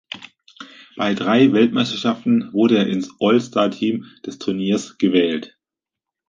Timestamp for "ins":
2.87-3.11